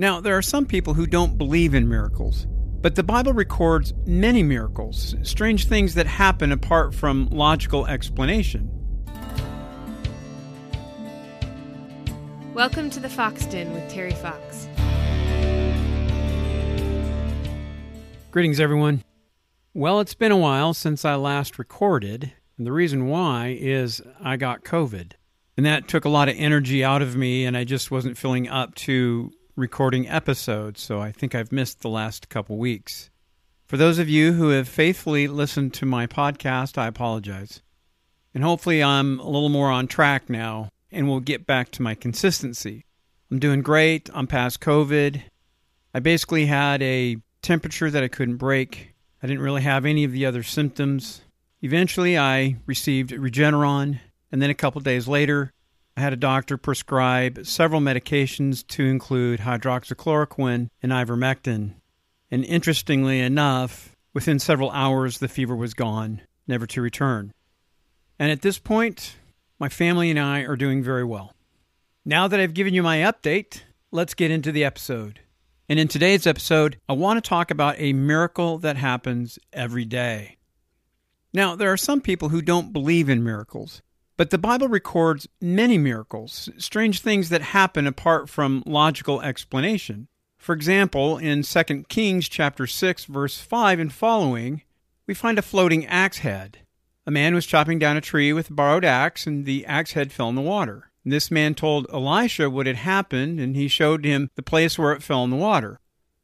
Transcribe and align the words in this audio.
Now, 0.00 0.20
there 0.20 0.38
are 0.38 0.42
some 0.42 0.64
people 0.64 0.94
who 0.94 1.08
don't 1.08 1.36
believe 1.36 1.74
in 1.74 1.88
miracles, 1.88 2.46
but 2.80 2.94
the 2.94 3.02
Bible 3.02 3.32
records 3.32 3.92
many 4.06 4.44
miracles, 4.44 5.16
strange 5.24 5.66
things 5.66 5.94
that 5.94 6.06
happen 6.06 6.52
apart 6.52 6.94
from 6.94 7.28
logical 7.30 7.84
explanation. 7.84 8.70
Welcome 12.54 12.90
to 12.90 13.00
the 13.00 13.08
Fox 13.08 13.44
Den 13.46 13.72
with 13.72 13.90
Terry 13.90 14.12
Fox. 14.12 14.68
Greetings, 18.30 18.60
everyone. 18.60 19.02
Well, 19.74 19.98
it's 19.98 20.14
been 20.14 20.30
a 20.30 20.36
while 20.36 20.74
since 20.74 21.04
I 21.04 21.16
last 21.16 21.58
recorded, 21.58 22.32
and 22.56 22.64
the 22.64 22.70
reason 22.70 23.08
why 23.08 23.58
is 23.58 24.00
I 24.20 24.36
got 24.36 24.62
COVID. 24.62 25.14
And 25.56 25.66
that 25.66 25.88
took 25.88 26.04
a 26.04 26.08
lot 26.08 26.28
of 26.28 26.36
energy 26.38 26.84
out 26.84 27.02
of 27.02 27.16
me, 27.16 27.44
and 27.44 27.56
I 27.56 27.64
just 27.64 27.90
wasn't 27.90 28.16
feeling 28.16 28.48
up 28.48 28.76
to 28.76 29.32
recording 29.58 30.08
episodes, 30.08 30.80
so 30.80 31.00
I 31.00 31.10
think 31.10 31.34
I've 31.34 31.50
missed 31.50 31.80
the 31.80 31.88
last 31.88 32.28
couple 32.28 32.56
weeks. 32.56 33.10
For 33.66 33.76
those 33.76 33.98
of 33.98 34.08
you 34.08 34.32
who 34.32 34.50
have 34.50 34.68
faithfully 34.68 35.26
listened 35.26 35.74
to 35.74 35.84
my 35.84 36.06
podcast, 36.06 36.78
I 36.78 36.86
apologize. 36.86 37.60
And 38.32 38.44
hopefully, 38.44 38.82
I'm 38.82 39.18
a 39.18 39.28
little 39.28 39.48
more 39.48 39.70
on 39.70 39.88
track 39.88 40.30
now 40.30 40.68
and 40.92 41.08
we'll 41.08 41.20
get 41.20 41.44
back 41.44 41.70
to 41.72 41.82
my 41.82 41.94
consistency. 41.94 42.84
I'm 43.30 43.40
doing 43.40 43.60
great. 43.60 44.08
I'm 44.14 44.26
past 44.26 44.60
COVID. 44.60 45.22
I 45.92 45.98
basically 45.98 46.46
had 46.46 46.80
a 46.82 47.16
temperature 47.42 47.90
that 47.90 48.04
I 48.04 48.08
couldn't 48.08 48.36
break. 48.36 48.94
I 49.22 49.26
didn't 49.26 49.42
really 49.42 49.62
have 49.62 49.84
any 49.84 50.04
of 50.04 50.12
the 50.12 50.24
other 50.24 50.42
symptoms. 50.42 51.22
Eventually, 51.60 52.16
I 52.16 52.56
received 52.66 53.10
Regeneron, 53.10 53.98
and 54.30 54.40
then 54.40 54.50
a 54.50 54.54
couple 54.54 54.80
days 54.80 55.08
later, 55.08 55.52
I 55.98 56.00
had 56.00 56.12
a 56.12 56.16
doctor 56.16 56.56
prescribe 56.56 57.44
several 57.44 57.80
medications 57.80 58.64
to 58.68 58.84
include 58.84 59.40
hydroxychloroquine 59.40 60.68
and 60.80 60.92
ivermectin. 60.92 61.72
And 62.30 62.44
interestingly 62.44 63.18
enough, 63.18 63.96
within 64.14 64.38
several 64.38 64.70
hours, 64.70 65.18
the 65.18 65.26
fever 65.26 65.56
was 65.56 65.74
gone, 65.74 66.20
never 66.46 66.68
to 66.68 66.80
return. 66.80 67.32
And 68.16 68.30
at 68.30 68.42
this 68.42 68.60
point, 68.60 69.16
my 69.58 69.68
family 69.68 70.08
and 70.08 70.20
I 70.20 70.42
are 70.42 70.54
doing 70.54 70.84
very 70.84 71.02
well. 71.02 71.34
Now 72.04 72.28
that 72.28 72.38
I've 72.38 72.54
given 72.54 72.74
you 72.74 72.84
my 72.84 72.98
update, 72.98 73.62
let's 73.90 74.14
get 74.14 74.30
into 74.30 74.52
the 74.52 74.62
episode. 74.62 75.18
And 75.68 75.80
in 75.80 75.88
today's 75.88 76.28
episode, 76.28 76.78
I 76.88 76.92
want 76.92 77.16
to 77.16 77.28
talk 77.28 77.50
about 77.50 77.74
a 77.76 77.92
miracle 77.92 78.58
that 78.58 78.76
happens 78.76 79.36
every 79.52 79.84
day. 79.84 80.36
Now, 81.34 81.56
there 81.56 81.72
are 81.72 81.76
some 81.76 82.00
people 82.00 82.28
who 82.28 82.40
don't 82.40 82.72
believe 82.72 83.08
in 83.08 83.24
miracles, 83.24 83.82
but 84.18 84.30
the 84.30 84.36
Bible 84.36 84.66
records 84.66 85.28
many 85.40 85.78
miracles, 85.78 86.48
strange 86.58 87.00
things 87.00 87.28
that 87.28 87.40
happen 87.40 87.86
apart 87.86 88.28
from 88.28 88.64
logical 88.66 89.22
explanation. 89.22 90.08
For 90.36 90.54
example, 90.54 91.18
in 91.18 91.44
2 91.44 91.84
Kings 91.88 92.28
chapter 92.28 92.66
6 92.66 93.04
verse 93.04 93.38
5 93.38 93.78
and 93.78 93.92
following, 93.92 94.62
we 95.06 95.14
find 95.14 95.38
a 95.38 95.42
floating 95.42 95.86
axe 95.86 96.18
head. 96.18 96.58
A 97.06 97.12
man 97.12 97.32
was 97.32 97.46
chopping 97.46 97.78
down 97.78 97.96
a 97.96 98.00
tree 98.00 98.32
with 98.32 98.50
a 98.50 98.54
borrowed 98.54 98.84
axe 98.84 99.24
and 99.24 99.46
the 99.46 99.64
axe 99.66 99.92
head 99.92 100.10
fell 100.10 100.28
in 100.28 100.34
the 100.34 100.42
water. 100.42 100.90
This 101.04 101.30
man 101.30 101.54
told 101.54 101.86
Elisha 101.92 102.50
what 102.50 102.66
had 102.66 102.76
happened 102.76 103.38
and 103.38 103.54
he 103.54 103.68
showed 103.68 104.04
him 104.04 104.30
the 104.34 104.42
place 104.42 104.76
where 104.76 104.92
it 104.92 105.02
fell 105.02 105.22
in 105.22 105.30
the 105.30 105.36
water. 105.36 105.78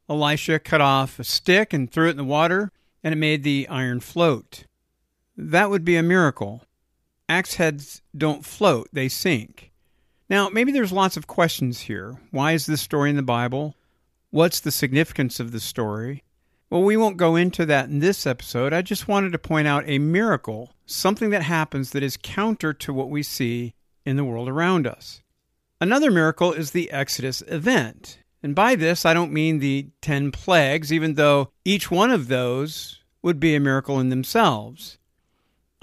Elisha 0.09 0.59
cut 0.59 0.81
off 0.81 1.17
a 1.17 1.23
stick 1.23 1.71
and 1.71 1.89
threw 1.89 2.07
it 2.07 2.11
in 2.11 2.17
the 2.17 2.25
water 2.25 2.73
and 3.01 3.13
it 3.13 3.17
made 3.17 3.43
the 3.43 3.65
iron 3.69 4.01
float. 4.01 4.65
That 5.37 5.69
would 5.69 5.85
be 5.85 5.95
a 5.95 6.03
miracle 6.03 6.64
axe 7.29 7.55
heads 7.55 8.01
don't 8.17 8.45
float, 8.45 8.89
they 8.93 9.07
sink. 9.07 9.71
Now, 10.29 10.49
maybe 10.49 10.71
there's 10.71 10.91
lots 10.91 11.17
of 11.17 11.27
questions 11.27 11.81
here. 11.81 12.19
Why 12.31 12.53
is 12.53 12.65
this 12.65 12.81
story 12.81 13.09
in 13.09 13.15
the 13.15 13.21
Bible? 13.21 13.75
What's 14.31 14.59
the 14.59 14.71
significance 14.71 15.39
of 15.39 15.51
the 15.51 15.59
story? 15.59 16.23
Well, 16.69 16.83
we 16.83 16.97
won't 16.97 17.17
go 17.17 17.35
into 17.35 17.65
that 17.67 17.89
in 17.89 17.99
this 17.99 18.25
episode. 18.25 18.73
I 18.73 18.81
just 18.81 19.07
wanted 19.07 19.31
to 19.33 19.39
point 19.39 19.67
out 19.67 19.83
a 19.85 19.99
miracle, 19.99 20.73
something 20.85 21.29
that 21.29 21.43
happens 21.43 21.91
that 21.91 22.03
is 22.03 22.17
counter 22.21 22.73
to 22.73 22.93
what 22.93 23.09
we 23.09 23.21
see 23.21 23.75
in 24.03 24.15
the 24.15 24.25
world 24.25 24.49
around 24.49 24.87
us. 24.87 25.21
Another 25.79 26.09
miracle 26.09 26.53
is 26.53 26.71
the 26.71 26.89
Exodus 26.91 27.43
event. 27.47 28.19
And 28.41 28.55
by 28.55 28.75
this, 28.75 29.05
I 29.05 29.13
don't 29.13 29.31
mean 29.31 29.59
the 29.59 29.89
10 30.01 30.31
plagues, 30.31 30.91
even 30.91 31.13
though 31.13 31.51
each 31.63 31.91
one 31.91 32.11
of 32.11 32.27
those 32.27 32.99
would 33.21 33.39
be 33.39 33.55
a 33.55 33.59
miracle 33.59 33.99
in 33.99 34.09
themselves. 34.09 34.97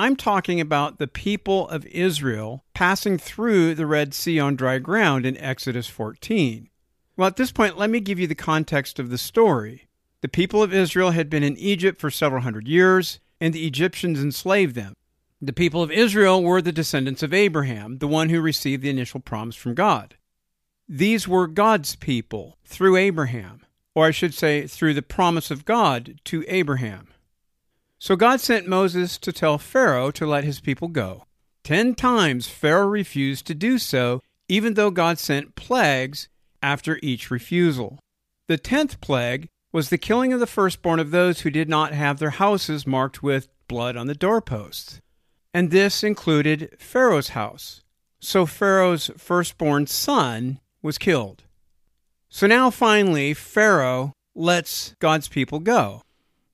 I'm 0.02 0.16
talking 0.16 0.60
about 0.60 0.98
the 0.98 1.06
people 1.06 1.68
of 1.68 1.86
Israel 1.86 2.64
passing 2.74 3.18
through 3.18 3.76
the 3.76 3.86
Red 3.86 4.14
Sea 4.14 4.40
on 4.40 4.56
dry 4.56 4.78
ground 4.78 5.24
in 5.24 5.38
Exodus 5.38 5.86
14. 5.86 6.68
Well, 7.16 7.28
at 7.28 7.36
this 7.36 7.52
point, 7.52 7.78
let 7.78 7.88
me 7.88 8.00
give 8.00 8.18
you 8.18 8.26
the 8.26 8.34
context 8.34 8.98
of 8.98 9.10
the 9.10 9.16
story. 9.16 9.86
The 10.20 10.26
people 10.26 10.60
of 10.60 10.74
Israel 10.74 11.12
had 11.12 11.30
been 11.30 11.44
in 11.44 11.56
Egypt 11.56 12.00
for 12.00 12.10
several 12.10 12.42
hundred 12.42 12.66
years, 12.66 13.20
and 13.40 13.54
the 13.54 13.64
Egyptians 13.64 14.20
enslaved 14.20 14.74
them. 14.74 14.94
The 15.40 15.52
people 15.52 15.84
of 15.84 15.92
Israel 15.92 16.42
were 16.42 16.60
the 16.60 16.72
descendants 16.72 17.22
of 17.22 17.32
Abraham, 17.32 17.98
the 17.98 18.08
one 18.08 18.28
who 18.28 18.40
received 18.40 18.82
the 18.82 18.90
initial 18.90 19.20
promise 19.20 19.54
from 19.54 19.74
God. 19.74 20.16
These 20.88 21.28
were 21.28 21.46
God's 21.46 21.94
people 21.94 22.58
through 22.64 22.96
Abraham, 22.96 23.64
or 23.94 24.06
I 24.06 24.10
should 24.10 24.34
say, 24.34 24.66
through 24.66 24.94
the 24.94 25.02
promise 25.02 25.52
of 25.52 25.64
God 25.64 26.18
to 26.24 26.44
Abraham. 26.48 27.06
So 28.02 28.16
God 28.16 28.40
sent 28.40 28.66
Moses 28.66 29.16
to 29.18 29.30
tell 29.30 29.58
Pharaoh 29.58 30.10
to 30.10 30.26
let 30.26 30.42
his 30.42 30.58
people 30.58 30.88
go. 30.88 31.22
Ten 31.62 31.94
times 31.94 32.48
Pharaoh 32.48 32.88
refused 32.88 33.46
to 33.46 33.54
do 33.54 33.78
so, 33.78 34.20
even 34.48 34.74
though 34.74 34.90
God 34.90 35.20
sent 35.20 35.54
plagues 35.54 36.28
after 36.60 36.98
each 37.00 37.30
refusal. 37.30 38.00
The 38.48 38.58
tenth 38.58 39.00
plague 39.00 39.46
was 39.70 39.88
the 39.88 39.98
killing 39.98 40.32
of 40.32 40.40
the 40.40 40.48
firstborn 40.48 40.98
of 40.98 41.12
those 41.12 41.42
who 41.42 41.50
did 41.50 41.68
not 41.68 41.92
have 41.92 42.18
their 42.18 42.30
houses 42.30 42.88
marked 42.88 43.22
with 43.22 43.46
blood 43.68 43.96
on 43.96 44.08
the 44.08 44.16
doorposts. 44.16 45.00
And 45.54 45.70
this 45.70 46.02
included 46.02 46.74
Pharaoh's 46.80 47.28
house. 47.28 47.84
So 48.18 48.46
Pharaoh's 48.46 49.12
firstborn 49.16 49.86
son 49.86 50.58
was 50.82 50.98
killed. 50.98 51.44
So 52.28 52.48
now 52.48 52.68
finally, 52.70 53.32
Pharaoh 53.32 54.12
lets 54.34 54.96
God's 54.98 55.28
people 55.28 55.60
go. 55.60 56.02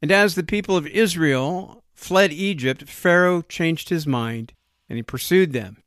And 0.01 0.13
as 0.13 0.35
the 0.35 0.43
people 0.43 0.77
of 0.77 0.87
Israel 0.87 1.83
fled 1.95 2.33
Egypt, 2.33 2.89
Pharaoh 2.89 3.43
changed 3.43 3.89
his 3.89 4.07
mind 4.07 4.53
and 4.89 4.97
he 4.97 5.03
pursued 5.03 5.53
them. 5.53 5.83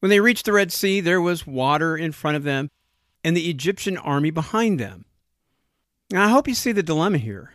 When 0.00 0.10
they 0.10 0.20
reached 0.20 0.46
the 0.46 0.52
Red 0.52 0.72
Sea, 0.72 1.00
there 1.00 1.20
was 1.20 1.46
water 1.46 1.96
in 1.96 2.12
front 2.12 2.36
of 2.36 2.42
them 2.42 2.70
and 3.22 3.36
the 3.36 3.48
Egyptian 3.48 3.96
army 3.96 4.30
behind 4.30 4.80
them. 4.80 5.04
Now, 6.10 6.24
I 6.24 6.30
hope 6.30 6.48
you 6.48 6.54
see 6.54 6.72
the 6.72 6.82
dilemma 6.82 7.18
here. 7.18 7.54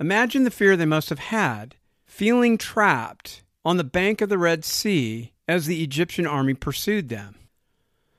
Imagine 0.00 0.44
the 0.44 0.50
fear 0.50 0.76
they 0.76 0.84
must 0.84 1.08
have 1.08 1.18
had, 1.18 1.76
feeling 2.04 2.58
trapped 2.58 3.42
on 3.64 3.76
the 3.76 3.84
bank 3.84 4.20
of 4.20 4.28
the 4.28 4.38
Red 4.38 4.64
Sea 4.64 5.32
as 5.48 5.66
the 5.66 5.82
Egyptian 5.82 6.26
army 6.26 6.54
pursued 6.54 7.08
them. 7.08 7.36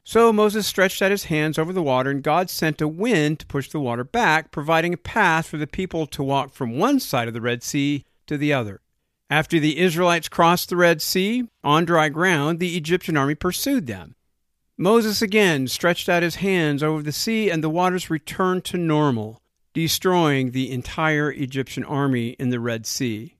So 0.10 0.32
Moses 0.32 0.66
stretched 0.66 1.02
out 1.02 1.12
his 1.12 1.26
hands 1.26 1.60
over 1.60 1.74
the 1.74 1.84
water, 1.84 2.10
and 2.10 2.24
God 2.24 2.50
sent 2.50 2.80
a 2.80 2.88
wind 2.88 3.40
to 3.40 3.46
push 3.46 3.70
the 3.70 3.82
water 3.82 4.06
back, 4.06 4.52
providing 4.52 4.94
a 4.94 4.98
path 4.98 5.48
for 5.48 5.58
the 5.58 5.68
people 5.68 6.08
to 6.08 6.24
walk 6.24 6.54
from 6.54 6.78
one 6.78 7.02
side 7.02 7.28
of 7.28 7.34
the 7.34 7.42
Red 7.42 7.62
Sea 7.62 8.06
to 8.28 8.38
the 8.38 8.54
other. 8.54 8.80
After 9.30 9.60
the 9.60 9.78
Israelites 9.78 10.30
crossed 10.30 10.70
the 10.70 10.78
Red 10.78 11.02
Sea 11.02 11.50
on 11.62 11.84
dry 11.84 12.08
ground, 12.08 12.60
the 12.60 12.78
Egyptian 12.78 13.18
army 13.18 13.36
pursued 13.36 13.86
them. 13.86 14.16
Moses 14.78 15.22
again 15.22 15.68
stretched 15.68 16.08
out 16.08 16.24
his 16.24 16.36
hands 16.36 16.82
over 16.82 17.04
the 17.04 17.12
sea, 17.12 17.50
and 17.50 17.62
the 17.62 17.70
waters 17.70 18.10
returned 18.10 18.64
to 18.64 18.78
normal, 18.78 19.42
destroying 19.74 20.52
the 20.52 20.72
entire 20.72 21.34
Egyptian 21.34 21.84
army 21.84 22.30
in 22.40 22.50
the 22.50 22.62
Red 22.62 22.86
Sea. 22.86 23.36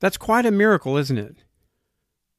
That's 0.00 0.18
quite 0.18 0.44
a 0.44 0.50
miracle, 0.50 0.98
isn't 0.98 1.16
it? 1.16 1.38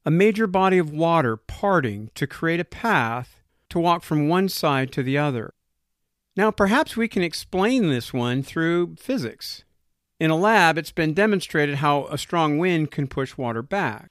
A 0.04 0.10
major 0.10 0.46
body 0.46 0.78
of 0.78 0.90
water 0.90 1.36
parting 1.36 2.10
to 2.14 2.26
create 2.26 2.60
a 2.60 2.64
path 2.64 3.42
to 3.70 3.78
walk 3.78 4.02
from 4.02 4.28
one 4.28 4.48
side 4.48 4.92
to 4.92 5.02
the 5.02 5.16
other. 5.16 5.54
Now, 6.36 6.50
perhaps 6.50 6.96
we 6.96 7.08
can 7.08 7.22
explain 7.22 7.88
this 7.88 8.12
one 8.12 8.42
through 8.42 8.96
physics. 8.96 9.64
In 10.20 10.30
a 10.30 10.36
lab, 10.36 10.78
it's 10.78 10.92
been 10.92 11.14
demonstrated 11.14 11.76
how 11.76 12.06
a 12.06 12.18
strong 12.18 12.58
wind 12.58 12.90
can 12.90 13.06
push 13.06 13.36
water 13.36 13.62
back. 13.62 14.10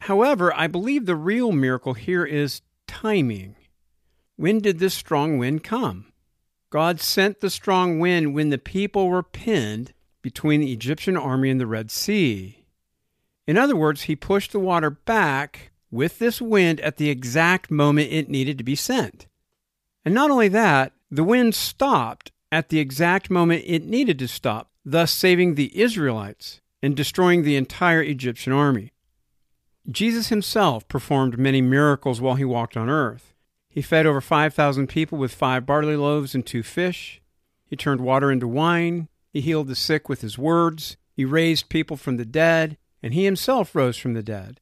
However, 0.00 0.52
I 0.54 0.66
believe 0.66 1.06
the 1.06 1.16
real 1.16 1.52
miracle 1.52 1.94
here 1.94 2.24
is 2.24 2.62
timing. 2.86 3.56
When 4.36 4.60
did 4.60 4.78
this 4.78 4.94
strong 4.94 5.38
wind 5.38 5.64
come? 5.64 6.12
God 6.70 7.00
sent 7.00 7.40
the 7.40 7.50
strong 7.50 7.98
wind 7.98 8.34
when 8.34 8.50
the 8.50 8.58
people 8.58 9.08
were 9.08 9.22
pinned 9.22 9.92
between 10.20 10.60
the 10.60 10.72
Egyptian 10.72 11.16
army 11.16 11.50
and 11.50 11.60
the 11.60 11.66
Red 11.66 11.90
Sea. 11.90 12.65
In 13.46 13.56
other 13.56 13.76
words, 13.76 14.02
he 14.02 14.16
pushed 14.16 14.52
the 14.52 14.58
water 14.58 14.90
back 14.90 15.70
with 15.90 16.18
this 16.18 16.40
wind 16.40 16.80
at 16.80 16.96
the 16.96 17.10
exact 17.10 17.70
moment 17.70 18.12
it 18.12 18.28
needed 18.28 18.58
to 18.58 18.64
be 18.64 18.74
sent. 18.74 19.26
And 20.04 20.14
not 20.14 20.30
only 20.30 20.48
that, 20.48 20.92
the 21.10 21.24
wind 21.24 21.54
stopped 21.54 22.32
at 22.50 22.68
the 22.68 22.80
exact 22.80 23.30
moment 23.30 23.64
it 23.66 23.84
needed 23.84 24.18
to 24.18 24.28
stop, 24.28 24.70
thus 24.84 25.12
saving 25.12 25.54
the 25.54 25.78
Israelites 25.78 26.60
and 26.82 26.96
destroying 26.96 27.42
the 27.42 27.56
entire 27.56 28.02
Egyptian 28.02 28.52
army. 28.52 28.92
Jesus 29.88 30.28
himself 30.28 30.86
performed 30.88 31.38
many 31.38 31.60
miracles 31.60 32.20
while 32.20 32.34
he 32.34 32.44
walked 32.44 32.76
on 32.76 32.90
earth. 32.90 33.34
He 33.68 33.82
fed 33.82 34.06
over 34.06 34.20
5,000 34.20 34.88
people 34.88 35.18
with 35.18 35.34
five 35.34 35.66
barley 35.66 35.96
loaves 35.96 36.34
and 36.34 36.44
two 36.44 36.62
fish. 36.62 37.20
He 37.64 37.76
turned 37.76 38.00
water 38.00 38.32
into 38.32 38.48
wine. 38.48 39.08
He 39.32 39.40
healed 39.40 39.68
the 39.68 39.76
sick 39.76 40.08
with 40.08 40.22
his 40.22 40.38
words. 40.38 40.96
He 41.12 41.24
raised 41.24 41.68
people 41.68 41.96
from 41.96 42.16
the 42.16 42.24
dead, 42.24 42.78
and 43.02 43.14
he 43.14 43.24
himself 43.24 43.74
rose 43.74 43.96
from 43.96 44.14
the 44.14 44.22
dead. 44.22 44.60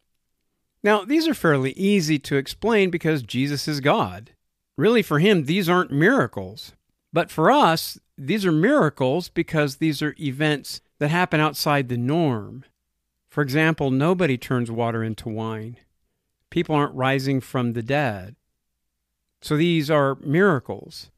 Now, 0.82 1.04
these 1.04 1.26
are 1.26 1.34
fairly 1.34 1.72
easy 1.72 2.18
to 2.20 2.36
explain 2.36 2.90
because 2.90 3.22
Jesus 3.22 3.66
is 3.66 3.80
God. 3.80 4.32
Really, 4.76 5.02
for 5.02 5.18
him, 5.18 5.44
these 5.44 5.68
aren't 5.68 5.90
miracles. 5.90 6.72
But 7.12 7.30
for 7.30 7.50
us, 7.50 7.98
these 8.18 8.44
are 8.44 8.52
miracles 8.52 9.28
because 9.28 9.76
these 9.76 10.02
are 10.02 10.14
events 10.20 10.80
that 10.98 11.10
happen 11.10 11.40
outside 11.40 11.88
the 11.88 11.96
norm. 11.96 12.64
For 13.30 13.42
example, 13.42 13.90
nobody 13.90 14.36
turns 14.36 14.70
water 14.70 15.02
into 15.02 15.28
wine. 15.28 15.78
People 16.50 16.74
aren't 16.74 16.94
rising 16.94 17.40
from 17.40 17.72
the 17.72 17.82
dead. 17.82 18.36
So 19.42 19.56
these 19.56 19.90
are 19.90 20.16
miracles. 20.16 21.10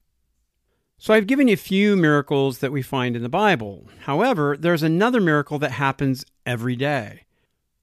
So 0.98 1.12
I've 1.12 1.26
given 1.26 1.48
you 1.48 1.54
a 1.54 1.58
few 1.58 1.94
miracles 1.96 2.58
that 2.58 2.72
we 2.72 2.82
find 2.82 3.16
in 3.16 3.22
the 3.22 3.28
Bible. 3.28 3.86
However, 4.00 4.56
there's 4.58 4.82
another 4.82 5.20
miracle 5.20 5.58
that 5.58 5.72
happens 5.72 6.24
every 6.46 6.74
day. 6.74 7.26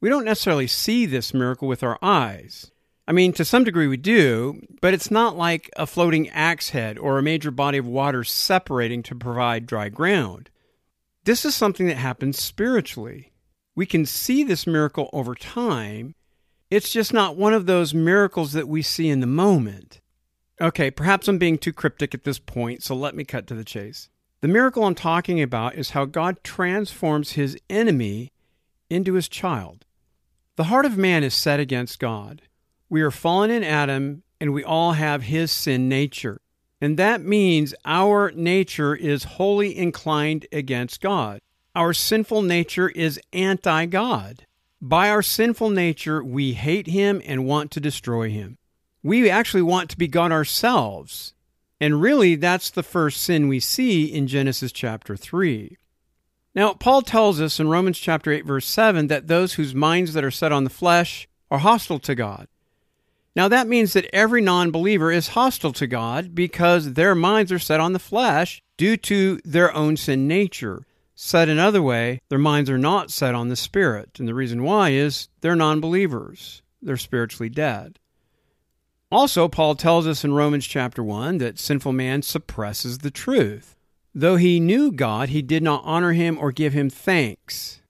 We 0.02 0.10
don't 0.10 0.26
necessarily 0.26 0.68
see 0.68 1.06
this 1.06 1.34
miracle 1.34 1.68
with 1.68 1.84
our 1.84 2.00
eyes. 2.02 2.72
I 3.08 3.12
mean, 3.12 3.34
to 3.34 3.46
some 3.46 3.64
degree 3.64 3.88
we 3.88 3.98
do, 3.98 4.62
but 4.82 4.94
it's 4.94 5.12
not 5.12 5.38
like 5.38 5.70
a 5.78 5.86
floating 5.86 6.30
axe 6.30 6.70
head 6.70 6.98
or 6.98 7.18
a 7.18 7.24
major 7.24 7.52
body 7.52 7.78
of 7.78 7.86
water 7.86 8.24
separating 8.24 9.04
to 9.04 9.16
provide 9.16 9.66
dry 9.66 9.90
ground. 9.90 10.50
This 11.26 11.46
is 11.46 11.54
something 11.54 11.88
that 11.88 11.98
happens 11.98 12.42
spiritually. 12.42 13.32
We 13.76 13.86
can 13.86 14.06
see 14.06 14.44
this 14.44 14.66
miracle 14.66 15.10
over 15.14 15.36
time. 15.36 16.16
It's 16.70 16.92
just 16.92 17.14
not 17.14 17.38
one 17.38 17.54
of 17.54 17.66
those 17.66 17.94
miracles 17.94 18.54
that 18.54 18.68
we 18.68 18.82
see 18.82 19.10
in 19.10 19.20
the 19.20 19.28
moment. 19.28 20.00
Okay, 20.62 20.92
perhaps 20.92 21.28
I'm 21.28 21.38
being 21.38 21.58
too 21.58 21.74
cryptic 21.74 22.14
at 22.14 22.24
this 22.24 22.40
point, 22.40 22.84
so 22.84 22.96
let 22.96 23.16
me 23.16 23.24
cut 23.24 23.48
to 23.48 23.56
the 23.56 23.64
chase. 23.64 24.10
The 24.42 24.48
miracle 24.48 24.84
I'm 24.84 24.96
talking 24.96 25.42
about 25.42 25.76
is 25.76 25.92
how 25.92 26.06
God 26.06 26.44
transforms 26.44 27.32
his 27.32 27.58
enemy 27.70 28.32
into 28.90 29.14
his 29.14 29.28
child. 29.28 29.86
The 30.56 30.66
heart 30.66 30.86
of 30.86 30.98
man 30.98 31.24
is 31.24 31.34
set 31.34 31.60
against 31.60 32.00
God. 32.00 32.44
We 32.88 33.02
are 33.02 33.10
fallen 33.10 33.50
in 33.50 33.64
Adam, 33.64 34.24
and 34.40 34.54
we 34.54 34.64
all 34.64 34.92
have 34.94 35.24
his 35.24 35.52
sin 35.52 35.90
nature. 35.90 36.40
And 36.80 36.98
that 36.98 37.22
means 37.22 37.74
our 37.86 38.32
nature 38.32 38.94
is 38.94 39.24
wholly 39.24 39.76
inclined 39.76 40.46
against 40.52 41.02
God. 41.02 41.40
Our 41.76 41.94
sinful 41.94 42.44
nature 42.44 42.90
is 42.90 43.20
anti 43.32 43.88
God. 43.88 44.46
By 44.80 45.10
our 45.10 45.24
sinful 45.24 45.72
nature, 45.72 46.24
we 46.24 46.54
hate 46.54 46.88
him 46.88 47.22
and 47.26 47.46
want 47.46 47.72
to 47.72 47.80
destroy 47.80 48.30
him 48.30 48.58
we 49.04 49.30
actually 49.30 49.62
want 49.62 49.90
to 49.90 49.98
be 49.98 50.08
God 50.08 50.32
ourselves. 50.32 51.34
And 51.80 52.02
really, 52.02 52.36
that's 52.36 52.70
the 52.70 52.84
first 52.84 53.22
sin 53.22 53.50
we 53.50 53.60
see 53.60 54.06
in 54.06 54.28
Genesis 54.28 54.72
chapter 54.72 55.18
3. 55.18 55.78
Now, 56.56 56.74
Paul 56.74 57.02
tells 57.02 57.42
us 57.42 57.60
in 57.60 57.68
Romans 57.68 58.00
chapter 58.00 58.32
8, 58.32 58.46
verse 58.46 58.68
7, 58.68 59.08
that 59.08 59.28
those 59.28 59.54
whose 59.54 59.76
minds 59.76 60.14
that 60.14 60.24
are 60.24 60.32
set 60.32 60.52
on 60.52 60.64
the 60.64 60.70
flesh 60.70 61.28
are 61.52 61.60
hostile 61.60 62.00
to 62.00 62.16
God. 62.16 62.48
Now, 63.36 63.48
that 63.48 63.68
means 63.68 63.94
that 63.94 64.10
every 64.14 64.42
non 64.42 64.72
believer 64.72 65.12
is 65.12 65.30
hostile 65.30 65.74
to 65.74 65.88
God 65.88 66.36
because 66.36 66.94
their 66.94 67.16
minds 67.16 67.52
are 67.52 67.60
set 67.60 67.80
on 67.80 67.94
the 67.94 68.00
flesh 68.00 68.62
due 68.78 68.96
to 68.98 69.40
their 69.44 69.76
own 69.76 69.98
sin 69.98 70.28
nature. 70.28 70.86
Said 71.16 71.50
another 71.50 71.82
way, 71.82 72.22
their 72.30 72.40
minds 72.40 72.70
are 72.70 72.78
not 72.78 73.12
set 73.12 73.36
on 73.36 73.50
the 73.50 73.56
Spirit. 73.56 74.20
And 74.20 74.28
the 74.28 74.34
reason 74.34 74.64
why 74.64 74.92
is 74.92 75.30
they're 75.42 75.56
non 75.56 75.82
believers, 75.82 76.62
they're 76.82 76.98
spiritually 76.98 77.50
dead. 77.50 78.00
Also, 79.14 79.48
Paul 79.48 79.76
tells 79.76 80.08
us 80.08 80.24
in 80.24 80.34
Romans 80.34 80.66
chapter 80.66 81.04
1 81.04 81.38
that 81.38 81.60
sinful 81.60 81.94
man 81.94 82.24
suppresses 82.24 82.98
the 82.98 83.12
truth. 83.12 83.76
Though 84.16 84.38
he 84.38 84.60
knew 84.60 84.92
God, 84.92 85.30
he 85.30 85.44
did 85.44 85.62
not 85.62 85.84
honor 85.86 86.14
him 86.14 86.36
or 86.40 86.52
give 86.52 86.74
him 86.74 86.90
thanks. 86.90 87.84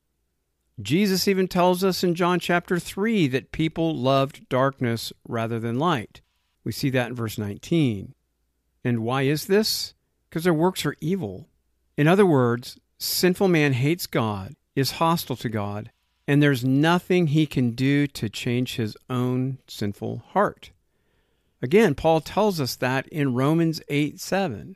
Jesus 0.81 1.25
even 1.25 1.47
tells 1.47 1.81
us 1.81 2.03
in 2.03 2.13
John 2.13 2.41
chapter 2.41 2.77
3 2.77 3.27
that 3.29 3.53
people 3.53 3.95
loved 3.95 4.49
darkness 4.49 5.13
rather 5.25 5.61
than 5.61 5.79
light. 5.79 6.19
We 6.65 6.73
see 6.73 6.89
that 6.89 7.07
in 7.07 7.15
verse 7.15 7.37
19. 7.37 8.13
And 8.83 8.99
why 8.99 9.21
is 9.21 9.45
this? 9.45 9.93
Because 10.29 10.43
their 10.43 10.53
works 10.53 10.85
are 10.85 10.97
evil. 10.99 11.47
In 11.95 12.05
other 12.05 12.25
words, 12.25 12.77
sinful 12.97 13.47
man 13.47 13.71
hates 13.71 14.07
God, 14.07 14.57
is 14.75 14.91
hostile 14.91 15.37
to 15.37 15.47
God, 15.47 15.89
and 16.27 16.43
there's 16.43 16.65
nothing 16.65 17.27
he 17.27 17.45
can 17.45 17.71
do 17.71 18.07
to 18.07 18.27
change 18.27 18.75
his 18.75 18.97
own 19.09 19.59
sinful 19.69 20.21
heart. 20.31 20.71
Again, 21.63 21.95
Paul 21.95 22.19
tells 22.19 22.60
us 22.60 22.75
that 22.75 23.07
in 23.07 23.33
Romans 23.33 23.81
8 23.88 24.19
7. 24.19 24.75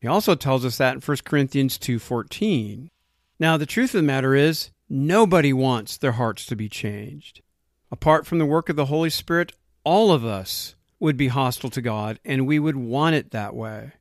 He 0.00 0.08
also 0.08 0.34
tells 0.34 0.64
us 0.64 0.78
that 0.78 0.94
in 0.94 1.00
1 1.02 1.16
Corinthians 1.24 1.76
2:14. 1.76 2.90
Now, 3.38 3.58
the 3.58 3.66
truth 3.66 3.94
of 3.94 4.00
the 4.00 4.06
matter 4.06 4.34
is, 4.34 4.70
nobody 4.88 5.52
wants 5.52 5.98
their 5.98 6.12
hearts 6.12 6.46
to 6.46 6.56
be 6.56 6.68
changed. 6.68 7.42
Apart 7.92 8.26
from 8.26 8.38
the 8.38 8.46
work 8.46 8.70
of 8.70 8.76
the 8.76 8.86
Holy 8.86 9.10
Spirit, 9.10 9.52
all 9.84 10.10
of 10.10 10.24
us 10.24 10.76
would 10.98 11.18
be 11.18 11.28
hostile 11.28 11.68
to 11.70 11.82
God, 11.82 12.18
and 12.24 12.46
we 12.46 12.58
would 12.58 12.76
want 12.76 13.14
it 13.14 13.30
that 13.32 13.54
way. 13.54 13.92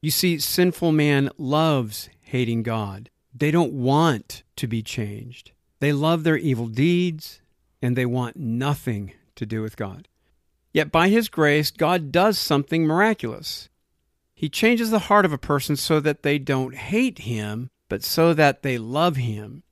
You 0.00 0.10
see, 0.10 0.40
sinful 0.40 0.90
man 0.90 1.30
loves 1.38 2.08
hating 2.20 2.64
God. 2.64 3.10
They 3.32 3.52
don't 3.52 3.72
want 3.72 4.42
to 4.56 4.66
be 4.66 4.82
changed. 4.82 5.52
They 5.78 5.92
love 5.92 6.24
their 6.24 6.36
evil 6.36 6.66
deeds, 6.66 7.40
and 7.80 7.96
they 7.96 8.06
want 8.06 8.36
nothing 8.36 9.12
to 9.36 9.46
do 9.46 9.62
with 9.62 9.76
God. 9.76 10.08
Yet 10.72 10.92
by 10.92 11.08
His 11.08 11.28
grace, 11.28 11.70
God 11.70 12.12
does 12.12 12.38
something 12.38 12.86
miraculous. 12.86 13.68
He 14.34 14.48
changes 14.48 14.90
the 14.90 15.00
heart 15.00 15.24
of 15.24 15.32
a 15.32 15.38
person 15.38 15.76
so 15.76 16.00
that 16.00 16.22
they 16.22 16.38
don't 16.38 16.74
hate 16.74 17.20
Him, 17.20 17.70
but 17.88 18.04
so 18.04 18.34
that 18.34 18.62
they 18.62 18.78
love 18.78 19.16
Him. 19.16 19.62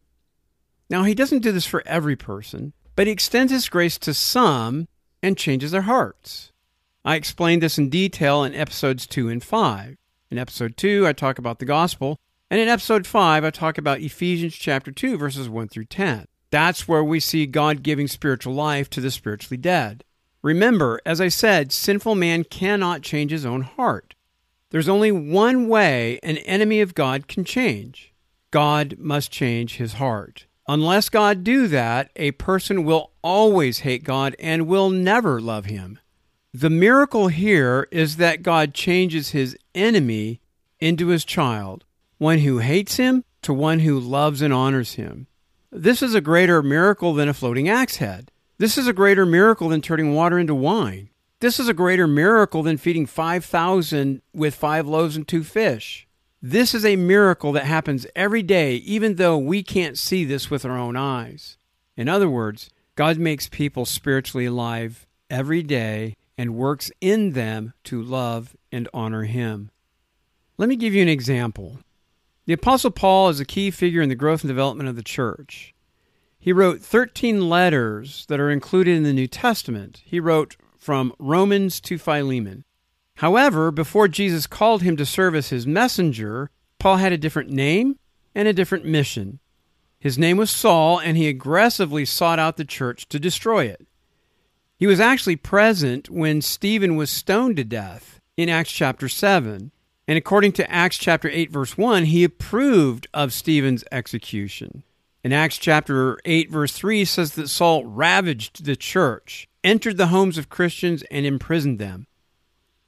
Now, 0.88 1.04
He 1.04 1.14
doesn't 1.14 1.42
do 1.42 1.52
this 1.52 1.66
for 1.66 1.82
every 1.86 2.16
person, 2.16 2.72
but 2.94 3.06
He 3.06 3.12
extends 3.12 3.52
His 3.52 3.68
grace 3.68 3.98
to 3.98 4.14
some 4.14 4.88
and 5.22 5.36
changes 5.36 5.70
their 5.70 5.82
hearts. 5.82 6.52
I 7.04 7.14
explained 7.14 7.62
this 7.62 7.78
in 7.78 7.88
detail 7.88 8.42
in 8.42 8.54
episodes 8.54 9.06
2 9.06 9.28
and 9.28 9.42
5. 9.42 9.96
In 10.30 10.38
episode 10.38 10.76
2, 10.76 11.06
I 11.06 11.12
talk 11.12 11.38
about 11.38 11.60
the 11.60 11.64
gospel, 11.64 12.18
and 12.50 12.60
in 12.60 12.68
episode 12.68 13.06
5, 13.06 13.44
I 13.44 13.50
talk 13.50 13.78
about 13.78 14.00
Ephesians 14.00 14.56
chapter 14.56 14.90
2, 14.90 15.16
verses 15.16 15.48
1 15.48 15.68
through 15.68 15.84
10. 15.84 16.26
That's 16.50 16.88
where 16.88 17.04
we 17.04 17.20
see 17.20 17.46
God 17.46 17.84
giving 17.84 18.08
spiritual 18.08 18.54
life 18.54 18.90
to 18.90 19.00
the 19.00 19.10
spiritually 19.10 19.56
dead. 19.56 20.02
Remember, 20.46 21.00
as 21.04 21.20
I 21.20 21.26
said, 21.26 21.72
sinful 21.72 22.14
man 22.14 22.44
cannot 22.44 23.02
change 23.02 23.32
his 23.32 23.44
own 23.44 23.62
heart. 23.62 24.14
There's 24.70 24.88
only 24.88 25.10
one 25.10 25.66
way 25.66 26.20
an 26.22 26.36
enemy 26.36 26.80
of 26.80 26.94
God 26.94 27.26
can 27.26 27.44
change 27.44 28.14
God 28.52 28.94
must 28.96 29.32
change 29.32 29.78
his 29.78 29.94
heart. 29.94 30.46
Unless 30.68 31.08
God 31.08 31.42
do 31.42 31.66
that, 31.66 32.12
a 32.14 32.30
person 32.30 32.84
will 32.84 33.10
always 33.22 33.80
hate 33.80 34.04
God 34.04 34.36
and 34.38 34.68
will 34.68 34.88
never 34.88 35.40
love 35.40 35.64
him. 35.64 35.98
The 36.54 36.70
miracle 36.70 37.26
here 37.26 37.88
is 37.90 38.14
that 38.18 38.44
God 38.44 38.72
changes 38.72 39.30
his 39.30 39.58
enemy 39.74 40.40
into 40.78 41.08
his 41.08 41.24
child, 41.24 41.84
one 42.18 42.38
who 42.38 42.58
hates 42.58 42.98
him 42.98 43.24
to 43.42 43.52
one 43.52 43.80
who 43.80 43.98
loves 43.98 44.42
and 44.42 44.54
honors 44.54 44.92
him. 44.92 45.26
This 45.72 46.04
is 46.04 46.14
a 46.14 46.20
greater 46.20 46.62
miracle 46.62 47.14
than 47.14 47.28
a 47.28 47.34
floating 47.34 47.68
axe 47.68 47.96
head. 47.96 48.30
This 48.58 48.78
is 48.78 48.86
a 48.86 48.94
greater 48.94 49.26
miracle 49.26 49.68
than 49.68 49.82
turning 49.82 50.14
water 50.14 50.38
into 50.38 50.54
wine. 50.54 51.10
This 51.40 51.60
is 51.60 51.68
a 51.68 51.74
greater 51.74 52.06
miracle 52.06 52.62
than 52.62 52.78
feeding 52.78 53.04
5,000 53.04 54.22
with 54.32 54.54
five 54.54 54.86
loaves 54.86 55.14
and 55.14 55.28
two 55.28 55.44
fish. 55.44 56.08
This 56.40 56.74
is 56.74 56.82
a 56.82 56.96
miracle 56.96 57.52
that 57.52 57.66
happens 57.66 58.06
every 58.16 58.42
day, 58.42 58.76
even 58.76 59.16
though 59.16 59.36
we 59.36 59.62
can't 59.62 59.98
see 59.98 60.24
this 60.24 60.50
with 60.50 60.64
our 60.64 60.78
own 60.78 60.96
eyes. 60.96 61.58
In 61.98 62.08
other 62.08 62.30
words, 62.30 62.70
God 62.94 63.18
makes 63.18 63.46
people 63.46 63.84
spiritually 63.84 64.46
alive 64.46 65.06
every 65.28 65.62
day 65.62 66.16
and 66.38 66.54
works 66.54 66.90
in 67.02 67.32
them 67.32 67.74
to 67.84 68.02
love 68.02 68.56
and 68.72 68.88
honor 68.94 69.24
Him. 69.24 69.70
Let 70.56 70.70
me 70.70 70.76
give 70.76 70.94
you 70.94 71.02
an 71.02 71.08
example. 71.08 71.80
The 72.46 72.54
Apostle 72.54 72.90
Paul 72.90 73.28
is 73.28 73.38
a 73.38 73.44
key 73.44 73.70
figure 73.70 74.00
in 74.00 74.08
the 74.08 74.14
growth 74.14 74.40
and 74.40 74.48
development 74.48 74.88
of 74.88 74.96
the 74.96 75.02
church. 75.02 75.74
He 76.38 76.52
wrote 76.52 76.80
13 76.80 77.48
letters 77.48 78.26
that 78.28 78.40
are 78.40 78.50
included 78.50 78.96
in 78.96 79.02
the 79.02 79.12
New 79.12 79.26
Testament. 79.26 80.02
He 80.04 80.20
wrote 80.20 80.56
from 80.78 81.12
Romans 81.18 81.80
to 81.80 81.98
Philemon. 81.98 82.64
However, 83.16 83.70
before 83.70 84.08
Jesus 84.08 84.46
called 84.46 84.82
him 84.82 84.96
to 84.96 85.06
serve 85.06 85.34
as 85.34 85.48
his 85.48 85.66
messenger, 85.66 86.50
Paul 86.78 86.98
had 86.98 87.12
a 87.12 87.18
different 87.18 87.50
name 87.50 87.98
and 88.34 88.46
a 88.46 88.52
different 88.52 88.84
mission. 88.84 89.40
His 89.98 90.18
name 90.18 90.36
was 90.36 90.50
Saul, 90.50 91.00
and 91.00 91.16
he 91.16 91.26
aggressively 91.26 92.04
sought 92.04 92.38
out 92.38 92.56
the 92.56 92.64
church 92.64 93.08
to 93.08 93.18
destroy 93.18 93.64
it. 93.64 93.86
He 94.76 94.86
was 94.86 95.00
actually 95.00 95.36
present 95.36 96.10
when 96.10 96.42
Stephen 96.42 96.96
was 96.96 97.10
stoned 97.10 97.56
to 97.56 97.64
death 97.64 98.20
in 98.36 98.50
Acts 98.50 98.70
chapter 98.70 99.08
7. 99.08 99.72
And 100.06 100.18
according 100.18 100.52
to 100.52 100.70
Acts 100.70 100.98
chapter 100.98 101.30
8, 101.30 101.50
verse 101.50 101.78
1, 101.78 102.04
he 102.04 102.22
approved 102.22 103.08
of 103.14 103.32
Stephen's 103.32 103.82
execution. 103.90 104.84
In 105.26 105.32
Acts 105.32 105.58
chapter 105.58 106.20
8, 106.24 106.52
verse 106.52 106.70
3 106.70 107.04
says 107.04 107.32
that 107.32 107.48
Saul 107.48 107.84
ravaged 107.84 108.64
the 108.64 108.76
church, 108.76 109.48
entered 109.64 109.96
the 109.96 110.06
homes 110.06 110.38
of 110.38 110.48
Christians, 110.48 111.02
and 111.10 111.26
imprisoned 111.26 111.80
them. 111.80 112.06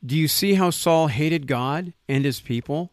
Do 0.06 0.16
you 0.16 0.28
see 0.28 0.54
how 0.54 0.70
Saul 0.70 1.08
hated 1.08 1.48
God 1.48 1.94
and 2.08 2.24
his 2.24 2.40
people? 2.40 2.92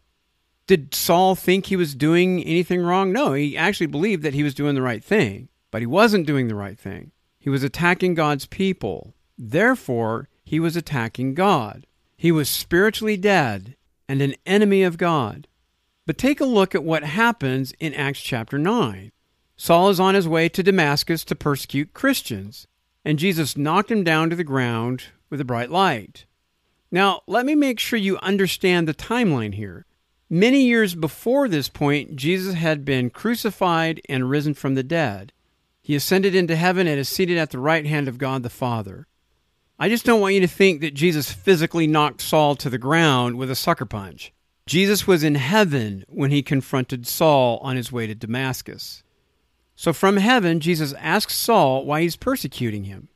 Did 0.65 0.95
Saul 0.95 1.35
think 1.35 1.67
he 1.67 1.75
was 1.75 1.93
doing 1.93 2.43
anything 2.43 2.81
wrong? 2.81 3.11
No, 3.11 3.33
he 3.33 3.55
actually 3.55 3.85
believed 3.85 4.23
that 4.23 4.33
he 4.33 4.41
was 4.41 4.55
doing 4.55 4.73
the 4.73 4.81
right 4.81 5.03
thing, 5.03 5.49
but 5.69 5.83
he 5.83 5.85
wasn't 5.85 6.25
doing 6.25 6.47
the 6.47 6.55
right 6.55 6.79
thing. 6.79 7.11
He 7.37 7.51
was 7.51 7.61
attacking 7.61 8.15
God's 8.15 8.47
people. 8.47 9.13
Therefore, 9.37 10.27
he 10.43 10.59
was 10.59 10.75
attacking 10.75 11.35
God. 11.35 11.85
He 12.17 12.31
was 12.31 12.49
spiritually 12.49 13.15
dead 13.15 13.75
and 14.09 14.23
an 14.23 14.33
enemy 14.47 14.81
of 14.81 14.97
God. 14.97 15.47
But 16.07 16.17
take 16.17 16.41
a 16.41 16.45
look 16.45 16.73
at 16.73 16.83
what 16.83 17.03
happens 17.03 17.73
in 17.79 17.93
Acts 17.93 18.21
chapter 18.21 18.57
9. 18.57 19.11
Saul 19.57 19.89
is 19.89 19.99
on 19.99 20.15
his 20.15 20.27
way 20.27 20.49
to 20.49 20.63
Damascus 20.63 21.23
to 21.25 21.35
persecute 21.35 21.93
Christians, 21.93 22.67
and 23.05 23.19
Jesus 23.19 23.55
knocked 23.55 23.89
him 23.89 24.03
down 24.03 24.29
to 24.29 24.35
the 24.35 24.43
ground 24.43 25.05
with 25.29 25.39
a 25.39 25.45
bright 25.45 25.71
light. 25.71 26.25
Now, 26.91 27.21
let 27.27 27.45
me 27.45 27.55
make 27.55 27.79
sure 27.79 27.97
you 27.97 28.17
understand 28.17 28.87
the 28.87 28.93
timeline 28.93 29.55
here. 29.55 29.85
Many 30.29 30.63
years 30.63 30.95
before 30.95 31.47
this 31.47 31.69
point, 31.69 32.15
Jesus 32.15 32.55
had 32.55 32.83
been 32.83 33.09
crucified 33.09 34.01
and 34.09 34.29
risen 34.29 34.53
from 34.53 34.75
the 34.75 34.83
dead. 34.83 35.31
He 35.81 35.95
ascended 35.95 36.33
into 36.33 36.55
heaven 36.55 36.87
and 36.87 36.99
is 36.99 37.07
seated 37.07 37.37
at 37.37 37.51
the 37.51 37.59
right 37.59 37.85
hand 37.85 38.07
of 38.07 38.17
God 38.17 38.43
the 38.43 38.49
Father. 38.49 39.07
I 39.77 39.87
just 39.87 40.05
don't 40.05 40.21
want 40.21 40.33
you 40.33 40.41
to 40.41 40.47
think 40.47 40.81
that 40.81 40.93
Jesus 40.93 41.31
physically 41.31 41.85
knocked 41.85 42.21
Saul 42.21 42.55
to 42.55 42.69
the 42.69 42.77
ground 42.77 43.37
with 43.37 43.51
a 43.51 43.55
sucker 43.55 43.85
punch. 43.85 44.33
Jesus 44.65 45.05
was 45.05 45.23
in 45.23 45.35
heaven 45.35 46.05
when 46.07 46.31
he 46.31 46.41
confronted 46.41 47.05
Saul 47.05 47.59
on 47.61 47.75
his 47.75 47.91
way 47.91 48.07
to 48.07 48.15
Damascus. 48.15 49.03
So 49.75 49.93
from 49.93 50.17
heaven, 50.17 50.59
Jesus 50.59 50.93
asks 50.93 51.35
Saul 51.35 51.85
why 51.85 52.01
he's 52.01 52.15
persecuting 52.15 52.85
him. 52.85 53.09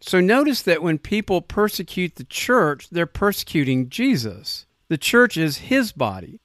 So 0.00 0.20
notice 0.20 0.62
that 0.62 0.82
when 0.82 0.98
people 0.98 1.42
persecute 1.42 2.16
the 2.16 2.24
church, 2.24 2.88
they're 2.90 3.06
persecuting 3.06 3.88
Jesus. 3.88 4.66
The 4.88 4.98
church 4.98 5.36
is 5.36 5.58
his 5.58 5.92
body. 5.92 6.40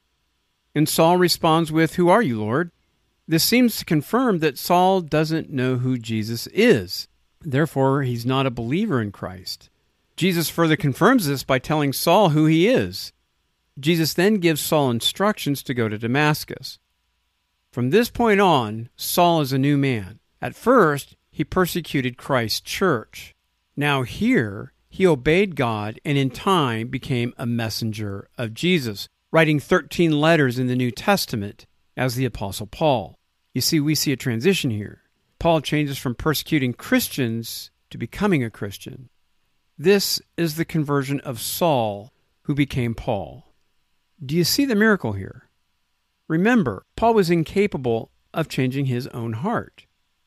And 0.75 0.87
Saul 0.87 1.17
responds 1.17 1.71
with, 1.71 1.95
Who 1.95 2.07
are 2.09 2.21
you, 2.21 2.39
Lord? 2.39 2.71
This 3.27 3.43
seems 3.43 3.77
to 3.77 3.85
confirm 3.85 4.39
that 4.39 4.57
Saul 4.57 5.01
doesn't 5.01 5.49
know 5.49 5.77
who 5.77 5.97
Jesus 5.97 6.47
is. 6.53 7.07
Therefore, 7.41 8.03
he's 8.03 8.25
not 8.25 8.45
a 8.45 8.51
believer 8.51 9.01
in 9.01 9.11
Christ. 9.11 9.69
Jesus 10.15 10.49
further 10.49 10.75
confirms 10.75 11.27
this 11.27 11.43
by 11.43 11.59
telling 11.59 11.93
Saul 11.93 12.29
who 12.29 12.45
he 12.45 12.67
is. 12.67 13.11
Jesus 13.79 14.13
then 14.13 14.35
gives 14.35 14.61
Saul 14.61 14.89
instructions 14.89 15.61
to 15.63 15.73
go 15.73 15.89
to 15.89 15.97
Damascus. 15.97 16.79
From 17.77 17.91
this 17.91 18.09
point 18.09 18.41
on, 18.41 18.89
Saul 18.95 19.39
is 19.41 19.53
a 19.53 19.59
new 19.59 19.77
man. 19.77 20.17
At 20.41 20.55
first, 20.55 21.15
he 21.29 21.43
persecuted 21.43 22.17
Christ's 22.17 22.61
church. 22.61 23.35
Now, 23.75 24.01
here, 24.01 24.73
he 24.89 25.05
obeyed 25.05 25.55
God 25.55 26.01
and 26.03 26.17
in 26.17 26.31
time 26.31 26.87
became 26.87 27.35
a 27.37 27.45
messenger 27.45 28.29
of 28.35 28.55
Jesus, 28.55 29.07
writing 29.31 29.59
13 29.59 30.19
letters 30.19 30.57
in 30.57 30.65
the 30.65 30.75
New 30.75 30.89
Testament 30.89 31.67
as 31.95 32.15
the 32.15 32.25
Apostle 32.25 32.65
Paul. 32.65 33.19
You 33.53 33.61
see, 33.61 33.79
we 33.79 33.93
see 33.93 34.11
a 34.11 34.17
transition 34.17 34.71
here. 34.71 35.03
Paul 35.37 35.61
changes 35.61 35.99
from 35.99 36.15
persecuting 36.15 36.73
Christians 36.73 37.69
to 37.91 37.99
becoming 37.99 38.43
a 38.43 38.49
Christian. 38.49 39.09
This 39.77 40.19
is 40.35 40.55
the 40.55 40.65
conversion 40.65 41.19
of 41.19 41.39
Saul, 41.39 42.11
who 42.45 42.55
became 42.55 42.95
Paul. 42.95 43.53
Do 44.25 44.35
you 44.35 44.45
see 44.45 44.65
the 44.65 44.73
miracle 44.73 45.11
here? 45.11 45.46
Remember, 46.27 46.85
Paul 46.95 47.13
was 47.13 47.29
incapable 47.29 48.11
of 48.33 48.49
changing 48.49 48.85
his 48.85 49.07
own 49.07 49.33
heart. 49.33 49.85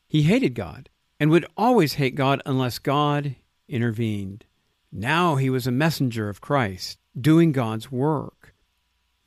He 0.09 0.23
hated 0.23 0.54
God 0.54 0.88
and 1.19 1.30
would 1.30 1.47
always 1.57 1.95
hate 1.95 2.14
God 2.14 2.42
unless 2.47 2.78
God 2.78 3.37
intervened. 3.69 4.45
Now 4.90 5.37
he 5.37 5.50
was 5.50 5.66
a 5.66 5.73
messenger 5.73 6.28
of 6.28 6.40
Christ, 6.40 6.99
doing 7.19 7.52
God's 7.52 7.92
work. 7.92 8.54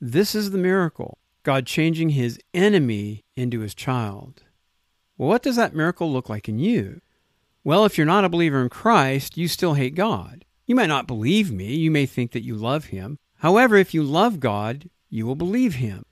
This 0.00 0.34
is 0.34 0.50
the 0.50 0.58
miracle 0.58 1.18
God 1.44 1.66
changing 1.66 2.10
his 2.10 2.38
enemy 2.52 3.24
into 3.36 3.60
his 3.60 3.74
child. 3.74 4.42
Well, 5.16 5.28
what 5.28 5.42
does 5.42 5.56
that 5.56 5.74
miracle 5.74 6.12
look 6.12 6.28
like 6.28 6.48
in 6.48 6.58
you? 6.58 7.00
Well, 7.62 7.84
if 7.84 7.96
you're 7.96 8.06
not 8.06 8.24
a 8.24 8.28
believer 8.28 8.60
in 8.60 8.68
Christ, 8.68 9.38
you 9.38 9.46
still 9.46 9.74
hate 9.74 9.94
God. 9.94 10.44
You 10.66 10.74
might 10.74 10.88
not 10.88 11.06
believe 11.06 11.52
me, 11.52 11.74
you 11.74 11.90
may 11.90 12.06
think 12.06 12.32
that 12.32 12.44
you 12.44 12.56
love 12.56 12.86
him. 12.86 13.18
However, 13.36 13.76
if 13.76 13.94
you 13.94 14.02
love 14.02 14.40
God, 14.40 14.90
you 15.08 15.26
will 15.26 15.34
believe 15.34 15.76
him. 15.76 16.04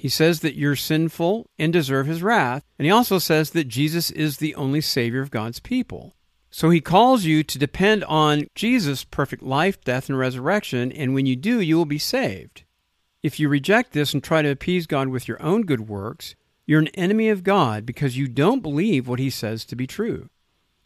He 0.00 0.08
says 0.08 0.38
that 0.40 0.54
you're 0.54 0.76
sinful 0.76 1.50
and 1.58 1.72
deserve 1.72 2.06
his 2.06 2.22
wrath, 2.22 2.62
and 2.78 2.86
he 2.86 2.90
also 2.92 3.18
says 3.18 3.50
that 3.50 3.66
Jesus 3.66 4.12
is 4.12 4.36
the 4.36 4.54
only 4.54 4.80
Savior 4.80 5.20
of 5.20 5.32
God's 5.32 5.58
people. 5.58 6.14
So 6.50 6.70
he 6.70 6.80
calls 6.80 7.24
you 7.24 7.42
to 7.42 7.58
depend 7.58 8.04
on 8.04 8.46
Jesus' 8.54 9.02
perfect 9.02 9.42
life, 9.42 9.82
death, 9.82 10.08
and 10.08 10.16
resurrection, 10.16 10.92
and 10.92 11.14
when 11.14 11.26
you 11.26 11.34
do, 11.34 11.60
you 11.60 11.76
will 11.76 11.84
be 11.84 11.98
saved. 11.98 12.62
If 13.24 13.40
you 13.40 13.48
reject 13.48 13.92
this 13.92 14.14
and 14.14 14.22
try 14.22 14.40
to 14.40 14.48
appease 14.48 14.86
God 14.86 15.08
with 15.08 15.26
your 15.26 15.42
own 15.42 15.62
good 15.62 15.88
works, 15.88 16.36
you're 16.64 16.78
an 16.78 16.94
enemy 16.94 17.28
of 17.28 17.42
God 17.42 17.84
because 17.84 18.16
you 18.16 18.28
don't 18.28 18.62
believe 18.62 19.08
what 19.08 19.18
he 19.18 19.30
says 19.30 19.64
to 19.64 19.74
be 19.74 19.88
true. 19.88 20.28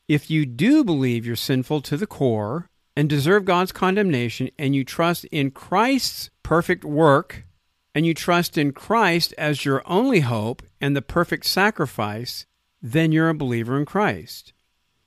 If 0.09 0.31
you 0.31 0.47
do 0.47 0.85
believe 0.85 1.27
you're 1.27 1.37
sinful 1.37 1.83
to 1.83 1.99
the 1.99 2.07
core 2.07 2.71
and 2.97 3.11
deserve 3.11 3.45
God's 3.45 3.73
condemnation, 3.73 4.51
and 4.59 4.75
you 4.75 4.85
trust 4.85 5.27
in 5.27 5.51
Christ's 5.51 6.31
perfect 6.43 6.83
work, 6.83 7.45
and 7.95 8.07
you 8.07 8.15
trust 8.15 8.57
in 8.57 8.73
Christ 8.73 9.35
as 9.37 9.65
your 9.65 9.83
only 9.87 10.21
hope 10.21 10.63
and 10.81 10.97
the 10.97 11.03
perfect 11.03 11.47
sacrifice, 11.47 12.47
then 12.81 13.13
you're 13.13 13.29
a 13.29 13.35
believer 13.35 13.79
in 13.79 13.85
Christ. 13.85 14.53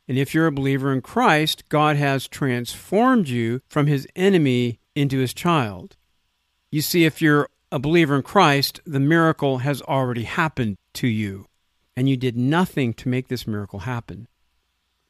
And 0.08 0.18
if 0.18 0.34
you're 0.34 0.48
a 0.48 0.52
believer 0.52 0.94
in 0.94 1.02
Christ, 1.02 1.68
God 1.70 1.96
has 1.96 2.28
transformed 2.28 3.28
you 3.28 3.62
from 3.68 3.88
his 3.88 4.08
enemy 4.16 4.80
into 4.96 5.20
his 5.20 5.34
child. 5.34 5.98
You 6.72 6.82
see, 6.82 7.06
if 7.06 7.22
you're 7.22 7.50
a 7.72 7.80
believer 7.80 8.16
in 8.16 8.22
Christ, 8.22 8.82
the 8.86 9.00
miracle 9.00 9.60
has 9.60 9.82
already 9.82 10.24
happened 10.24 10.78
to 10.94 11.08
you, 11.08 11.48
and 11.96 12.08
you 12.08 12.18
did 12.18 12.38
nothing 12.38 12.94
to 12.96 13.10
make 13.10 13.28
this 13.28 13.48
miracle 13.48 13.80
happen. 13.80 14.28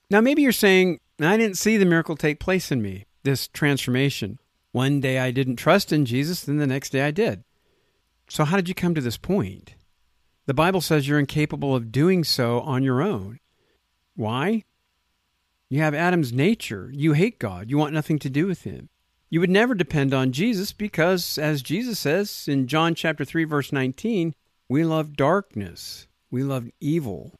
Now, 0.09 0.21
maybe 0.21 0.41
you're 0.41 0.51
saying, 0.51 0.99
I 1.19 1.37
didn't 1.37 1.57
see 1.57 1.77
the 1.77 1.85
miracle 1.85 2.15
take 2.15 2.39
place 2.39 2.71
in 2.71 2.81
me, 2.81 3.05
this 3.23 3.47
transformation. 3.47 4.39
One 4.71 4.99
day 4.99 5.19
I 5.19 5.31
didn't 5.31 5.55
trust 5.55 5.91
in 5.91 6.05
Jesus, 6.05 6.41
then 6.41 6.57
the 6.57 6.67
next 6.67 6.91
day 6.91 7.01
I 7.01 7.11
did. 7.11 7.43
So, 8.29 8.43
how 8.45 8.55
did 8.55 8.67
you 8.67 8.75
come 8.75 8.95
to 8.95 9.01
this 9.01 9.17
point? 9.17 9.75
The 10.45 10.53
Bible 10.53 10.81
says 10.81 11.07
you're 11.07 11.19
incapable 11.19 11.75
of 11.75 11.91
doing 11.91 12.23
so 12.23 12.61
on 12.61 12.83
your 12.83 13.01
own. 13.01 13.39
Why? 14.15 14.63
You 15.69 15.81
have 15.81 15.95
Adam's 15.95 16.31
nature. 16.31 16.91
You 16.93 17.13
hate 17.13 17.39
God. 17.39 17.69
You 17.69 17.77
want 17.77 17.93
nothing 17.93 18.19
to 18.19 18.29
do 18.29 18.45
with 18.45 18.63
him. 18.63 18.89
You 19.29 19.39
would 19.39 19.49
never 19.49 19.73
depend 19.73 20.13
on 20.13 20.31
Jesus 20.31 20.71
because, 20.71 21.37
as 21.37 21.63
Jesus 21.63 21.99
says 21.99 22.45
in 22.47 22.67
John 22.67 22.93
chapter 22.93 23.25
3, 23.25 23.43
verse 23.43 23.71
19, 23.71 24.35
we 24.69 24.83
love 24.83 25.15
darkness. 25.15 26.07
We 26.29 26.43
love 26.43 26.69
evil. 26.79 27.33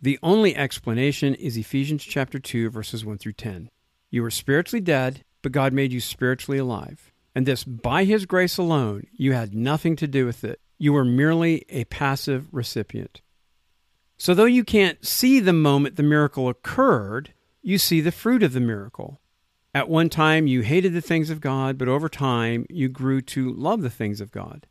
The 0.00 0.18
only 0.22 0.54
explanation 0.54 1.34
is 1.34 1.56
Ephesians 1.56 2.04
chapter 2.04 2.38
2, 2.38 2.70
verses 2.70 3.04
1 3.04 3.18
through 3.18 3.34
10. 3.34 3.70
You 4.10 4.22
were 4.22 4.30
spiritually 4.30 4.80
dead, 4.80 5.24
but 5.42 5.52
God 5.52 5.72
made 5.72 5.92
you 5.92 6.00
spiritually 6.00 6.58
alive. 6.58 7.09
And 7.34 7.46
this 7.46 7.64
by 7.64 8.04
His 8.04 8.26
grace 8.26 8.58
alone. 8.58 9.06
You 9.12 9.32
had 9.32 9.54
nothing 9.54 9.96
to 9.96 10.06
do 10.06 10.26
with 10.26 10.44
it. 10.44 10.60
You 10.78 10.92
were 10.92 11.04
merely 11.04 11.64
a 11.68 11.84
passive 11.84 12.48
recipient. 12.52 13.20
So, 14.16 14.34
though 14.34 14.44
you 14.44 14.64
can't 14.64 15.04
see 15.06 15.40
the 15.40 15.52
moment 15.52 15.96
the 15.96 16.02
miracle 16.02 16.48
occurred, 16.48 17.32
you 17.62 17.78
see 17.78 18.00
the 18.00 18.12
fruit 18.12 18.42
of 18.42 18.52
the 18.52 18.60
miracle. 18.60 19.20
At 19.74 19.88
one 19.88 20.08
time, 20.08 20.46
you 20.46 20.62
hated 20.62 20.92
the 20.92 21.00
things 21.00 21.30
of 21.30 21.40
God, 21.40 21.78
but 21.78 21.88
over 21.88 22.08
time, 22.08 22.66
you 22.68 22.88
grew 22.88 23.20
to 23.22 23.52
love 23.52 23.82
the 23.82 23.90
things 23.90 24.20
of 24.20 24.32
God. 24.32 24.66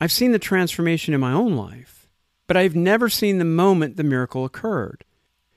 I've 0.00 0.12
seen 0.12 0.32
the 0.32 0.38
transformation 0.38 1.12
in 1.12 1.20
my 1.20 1.32
own 1.32 1.54
life, 1.54 2.08
but 2.46 2.56
I've 2.56 2.74
never 2.74 3.10
seen 3.10 3.38
the 3.38 3.44
moment 3.44 3.96
the 3.96 4.02
miracle 4.02 4.44
occurred. 4.44 5.04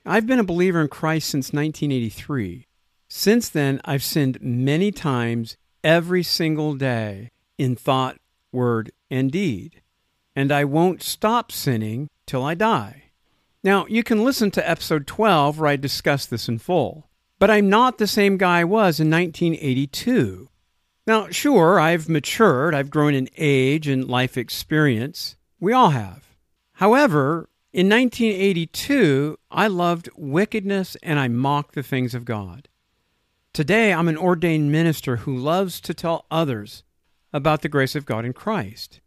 I've 0.04 0.26
been 0.26 0.38
a 0.38 0.44
believer 0.44 0.82
in 0.82 0.88
Christ 0.88 1.30
since 1.30 1.52
1983. 1.52 2.66
Since 3.08 3.48
then, 3.48 3.80
I've 3.86 4.02
sinned 4.02 4.38
many 4.42 4.92
times 4.92 5.56
every 5.84 6.22
single 6.22 6.74
day 6.74 7.30
in 7.58 7.76
thought, 7.76 8.16
word, 8.50 8.90
and 9.10 9.30
deed. 9.30 9.82
And 10.34 10.50
I 10.50 10.64
won't 10.64 11.02
stop 11.02 11.52
sinning 11.52 12.08
till 12.26 12.42
I 12.42 12.54
die. 12.54 13.04
Now, 13.62 13.86
you 13.86 14.02
can 14.02 14.24
listen 14.24 14.50
to 14.52 14.68
episode 14.68 15.06
12 15.06 15.58
where 15.58 15.68
I 15.68 15.76
discuss 15.76 16.26
this 16.26 16.48
in 16.48 16.58
full. 16.58 17.08
But 17.38 17.50
I'm 17.50 17.68
not 17.68 17.98
the 17.98 18.06
same 18.06 18.36
guy 18.36 18.60
I 18.60 18.64
was 18.64 18.98
in 18.98 19.10
1982. 19.10 20.48
Now, 21.06 21.28
sure, 21.28 21.78
I've 21.78 22.08
matured, 22.08 22.74
I've 22.74 22.90
grown 22.90 23.14
in 23.14 23.28
age 23.36 23.86
and 23.86 24.08
life 24.08 24.38
experience. 24.38 25.36
We 25.60 25.72
all 25.72 25.90
have. 25.90 26.24
However, 26.74 27.48
in 27.72 27.88
1982, 27.88 29.38
I 29.50 29.66
loved 29.66 30.08
wickedness 30.16 30.96
and 31.02 31.18
I 31.18 31.28
mocked 31.28 31.74
the 31.74 31.82
things 31.82 32.14
of 32.14 32.24
God. 32.24 32.68
Today, 33.54 33.92
I'm 33.92 34.08
an 34.08 34.16
ordained 34.16 34.72
minister 34.72 35.18
who 35.18 35.36
loves 35.36 35.80
to 35.82 35.94
tell 35.94 36.26
others 36.28 36.82
about 37.32 37.62
the 37.62 37.68
grace 37.68 37.94
of 37.94 38.04
God 38.04 38.24
in 38.24 38.32
Christ. 38.32 39.00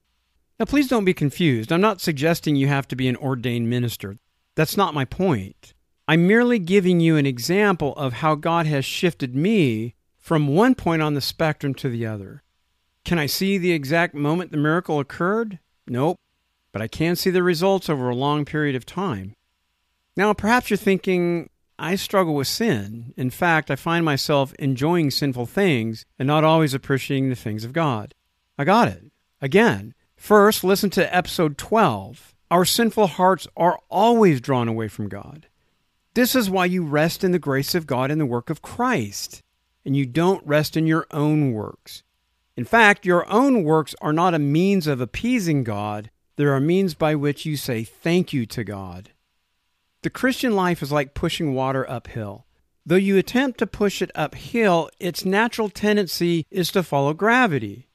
Now, 0.57 0.63
please 0.63 0.87
don't 0.87 1.03
be 1.03 1.13
confused. 1.13 1.69
I'm 1.69 1.81
not 1.81 1.99
suggesting 1.99 2.55
you 2.55 2.69
have 2.69 2.87
to 2.87 2.95
be 2.95 3.09
an 3.09 3.17
ordained 3.17 3.69
minister. 3.69 4.15
That's 4.55 4.77
not 4.77 4.93
my 4.93 5.03
point. 5.03 5.73
I'm 6.07 6.25
merely 6.25 6.59
giving 6.59 7.01
you 7.01 7.17
an 7.17 7.25
example 7.25 7.93
of 7.97 8.13
how 8.13 8.35
God 8.35 8.65
has 8.67 8.85
shifted 8.85 9.35
me 9.35 9.95
from 10.17 10.47
one 10.47 10.75
point 10.75 11.01
on 11.01 11.13
the 11.13 11.19
spectrum 11.19 11.73
to 11.75 11.89
the 11.89 12.05
other. 12.05 12.41
Can 13.03 13.19
I 13.19 13.25
see 13.25 13.57
the 13.57 13.73
exact 13.73 14.13
moment 14.13 14.51
the 14.51 14.57
miracle 14.57 15.01
occurred? 15.01 15.59
Nope, 15.87 16.15
but 16.71 16.81
I 16.81 16.87
can 16.87 17.17
see 17.17 17.31
the 17.31 17.43
results 17.43 17.89
over 17.89 18.07
a 18.07 18.15
long 18.15 18.45
period 18.45 18.77
of 18.77 18.85
time. 18.85 19.33
Now, 20.15 20.31
perhaps 20.31 20.69
you're 20.69 20.77
thinking, 20.77 21.49
I 21.79 21.95
struggle 21.95 22.33
with 22.33 22.47
sin. 22.47 23.13
In 23.17 23.29
fact, 23.29 23.69
I 23.69 23.75
find 23.75 24.03
myself 24.03 24.53
enjoying 24.57 25.11
sinful 25.11 25.45
things 25.45 26.05
and 26.17 26.25
not 26.27 26.43
always 26.43 26.73
appreciating 26.73 27.29
the 27.29 27.35
things 27.35 27.63
of 27.63 27.73
God. 27.73 28.15
I 28.57 28.63
got 28.63 28.87
it. 28.87 29.11
Again, 29.41 29.93
first, 30.15 30.63
listen 30.63 30.89
to 30.91 31.15
episode 31.15 31.57
12. 31.57 32.33
Our 32.49 32.65
sinful 32.65 33.07
hearts 33.07 33.47
are 33.55 33.79
always 33.89 34.41
drawn 34.41 34.67
away 34.67 34.87
from 34.87 35.07
God. 35.07 35.47
This 36.15 36.33
is 36.33 36.49
why 36.49 36.65
you 36.65 36.83
rest 36.83 37.23
in 37.23 37.31
the 37.31 37.37
grace 37.37 37.75
of 37.75 37.85
God 37.85 38.09
and 38.09 38.19
the 38.19 38.25
work 38.25 38.49
of 38.49 38.63
Christ, 38.63 39.43
and 39.85 39.95
you 39.95 40.07
don't 40.07 40.45
rest 40.47 40.75
in 40.75 40.87
your 40.87 41.05
own 41.11 41.53
works. 41.53 42.01
In 42.55 42.65
fact, 42.65 43.05
your 43.05 43.29
own 43.29 43.63
works 43.63 43.93
are 44.01 44.13
not 44.13 44.33
a 44.33 44.39
means 44.39 44.87
of 44.87 44.99
appeasing 44.99 45.63
God, 45.63 46.09
they're 46.37 46.55
a 46.55 46.61
means 46.61 46.95
by 46.95 47.13
which 47.13 47.45
you 47.45 47.55
say 47.55 47.83
thank 47.83 48.33
you 48.33 48.47
to 48.47 48.63
God. 48.63 49.11
The 50.07 50.11
Christian 50.11 50.55
life 50.55 50.81
is 50.81 50.89
like 50.89 51.13
pushing 51.13 51.53
water 51.53 51.85
uphill. 51.89 52.45
Though 52.85 52.95
you 52.95 53.17
attempt 53.17 53.59
to 53.59 53.67
push 53.67 54.01
it 54.01 54.09
uphill, 54.15 54.89
its 55.01 55.25
natural 55.25 55.67
tendency 55.67 56.45
is 56.49 56.71
to 56.71 56.81
follow 56.81 57.13
gravity. 57.13 57.89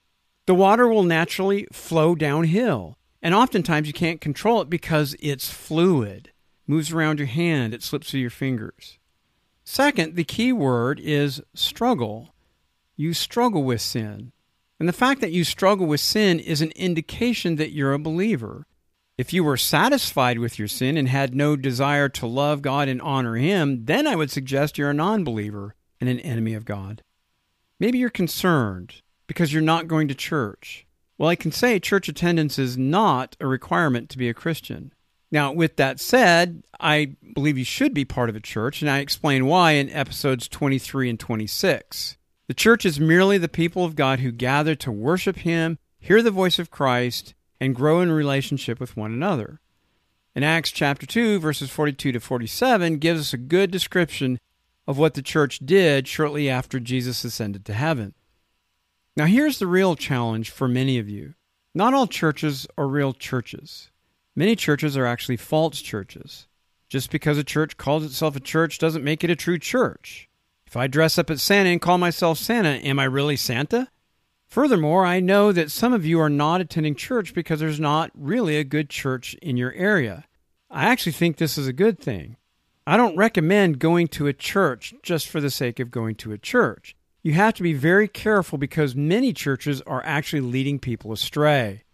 The 0.45 0.54
water 0.54 0.87
will 0.87 1.04
naturally 1.04 1.66
flow 1.73 2.14
downhill, 2.14 2.99
and 3.23 3.35
oftentimes 3.35 3.87
you 3.87 3.95
can't 3.95 4.21
control 4.21 4.61
it 4.61 4.69
because 4.69 5.16
it's 5.21 5.50
fluid. 5.50 6.33
Moves 6.66 6.92
around 6.92 7.19
your 7.19 7.28
hand, 7.28 7.73
it 7.73 7.83
slips 7.83 8.11
through 8.11 8.21
your 8.21 8.28
fingers. 8.28 8.99
Second, 9.64 10.14
the 10.14 10.23
key 10.23 10.52
word 10.52 11.00
is 11.00 11.40
struggle. 11.54 12.35
You 12.95 13.14
struggle 13.14 13.64
with 13.64 13.81
sin. 13.81 14.33
And 14.78 14.87
the 14.87 14.92
fact 14.92 15.23
that 15.23 15.33
you 15.33 15.45
struggle 15.45 15.87
with 15.87 16.00
sin 16.00 16.40
is 16.40 16.61
an 16.61 16.73
indication 16.73 17.57
that 17.57 17.73
you're 17.73 17.95
a 17.95 17.99
believer. 17.99 18.66
If 19.19 19.33
you 19.33 19.45
were 19.45 19.59
satisfied 19.59 20.38
with 20.38 20.59
your 20.59 20.69
sin 20.69 20.97
and 20.97 21.09
had 21.09 21.35
no 21.35 21.54
desire 21.54 22.09
to 22.11 22.26
love 22.26 22.62
God 22.62 22.88
and 22.88 23.00
honor 23.02 23.37
Him, 23.37 23.85
then 23.85 24.07
I 24.07 24.16
would 24.16 24.31
suggest 24.31 24.78
you're 24.78 24.90
a 24.90 24.95
non 24.95 25.23
believer 25.23 25.75
and 26.00 26.09
an 26.09 26.21
enemy 26.21 26.54
of 26.54 26.64
God. 26.64 27.02
Maybe 27.78 27.99
you're 27.99 28.11
concerned 28.11 29.02
because 29.26 29.52
you're 29.52 29.62
not 29.62 29.87
going 29.88 30.09
to 30.09 30.14
church. 30.14 30.87
Well, 31.19 31.28
I 31.28 31.37
can 31.37 31.52
say 31.52 31.78
church 31.78 32.09
attendance 32.09 32.59
is 32.59 32.78
not 32.78 33.37
a 33.38 33.47
requirement 33.47 34.09
to 34.11 34.19
be 34.19 34.28
a 34.28 34.35
Christian. 34.35 34.92
Now, 35.31 35.52
with 35.52 35.76
that 35.76 36.00
said, 36.00 36.62
I 36.81 37.16
believe 37.35 37.57
you 37.57 37.64
should 37.64 37.95
be 37.95 38.04
part 38.04 38.28
of 38.28 38.37
a 38.37 38.40
church, 38.40 38.83
and 38.83 38.90
I 38.90 38.99
explain 38.99 39.47
why 39.47 39.73
in 39.73 39.88
episodes 39.90 40.49
23 40.49 41.11
and 41.11 41.21
26. 41.21 42.16
The 42.49 42.54
church 42.54 42.85
is 42.85 42.99
merely 42.99 43.38
the 43.38 43.49
people 43.49 43.85
of 43.85 43.97
God 43.97 44.21
who 44.21 44.33
gather 44.33 44.75
to 44.76 44.92
worship 44.92 45.37
Him, 45.37 45.78
hear 45.99 46.23
the 46.23 46.31
voice 46.31 46.59
of 46.59 46.71
Christ, 46.71 47.35
and 47.62 47.76
grow 47.76 48.00
in 48.00 48.11
relationship 48.11 48.81
with 48.81 48.97
one 48.97 49.12
another. 49.12 49.61
In 50.35 50.42
Acts 50.42 50.73
chapter 50.73 51.07
2, 51.07 51.38
verses 51.38 51.71
42 51.71 52.11
to 52.11 52.19
47, 52.19 52.99
gives 52.99 53.21
us 53.21 53.33
a 53.33 53.37
good 53.37 53.71
description 53.71 54.40
of 54.88 54.99
what 54.99 55.14
the 55.14 55.23
church 55.23 55.61
did 55.64 56.09
shortly 56.09 56.50
after 56.50 56.81
Jesus 56.81 57.23
ascended 57.23 57.64
to 57.66 57.73
heaven. 57.73 58.14
Now, 59.16 59.26
here's 59.26 59.61
the 59.61 59.69
real 59.69 59.95
challenge 59.95 60.50
for 60.50 60.66
many 60.66 60.99
of 60.99 61.09
you. 61.09 61.35
Not 61.73 61.95
all 61.95 62.09
churches 62.09 62.66
are 62.76 62.88
real 62.88 63.12
churches. 63.12 63.92
Many 64.35 64.57
churches 64.57 64.97
are 64.97 65.07
actually 65.07 65.37
false 65.37 65.81
churches. 65.81 66.49
Just 66.88 67.12
because 67.12 67.38
a 67.38 67.45
church 67.45 67.76
calls 67.76 68.04
itself 68.04 68.35
a 68.35 68.40
church 68.40 68.81
doesn't 68.81 69.04
make 69.04 69.23
it 69.23 69.31
a 69.31 69.37
true 69.37 69.61
church. 69.61 70.28
If 70.66 70.76
I 70.76 70.88
dress 70.88 71.16
up 71.16 71.31
as 71.31 71.40
Santa 71.40 71.71
and 71.71 71.81
call 71.81 71.99
myself 71.99 72.38
Santa, 72.38 72.71
am 72.85 72.99
I 72.99 73.04
really 73.04 73.37
Santa? 73.37 73.88
Furthermore, 74.52 75.06
I 75.06 75.21
know 75.21 75.50
that 75.50 75.71
some 75.71 75.94
of 75.94 76.04
you 76.04 76.21
are 76.21 76.28
not 76.28 76.61
attending 76.61 76.94
church 76.94 77.32
because 77.32 77.59
there's 77.59 77.80
not 77.80 78.11
really 78.14 78.59
a 78.59 78.64
good 78.64 78.90
church 78.90 79.33
in 79.40 79.57
your 79.57 79.72
area. 79.72 80.26
I 80.70 80.85
actually 80.90 81.12
think 81.12 81.38
this 81.38 81.57
is 81.57 81.66
a 81.66 81.72
good 81.72 81.98
thing. 81.98 82.37
I 82.87 82.98
don't 82.98 83.16
recommend 83.16 83.79
going 83.79 84.09
to 84.09 84.26
a 84.26 84.35
church 84.35 84.92
just 85.03 85.26
for 85.26 85.40
the 85.40 85.48
sake 85.48 85.81
of 85.81 85.90
going 85.90 86.16
to 86.16 86.33
a 86.33 86.37
church. 86.37 86.94
You 87.22 87.33
have 87.33 87.55
to 87.55 87.62
be 87.62 87.72
very 87.72 88.07
careful 88.07 88.59
because 88.59 88.94
many 88.94 89.33
churches 89.33 89.81
are 89.87 90.03
actually 90.05 90.42
leading 90.42 90.79
people 90.79 91.12
astray. 91.12 91.85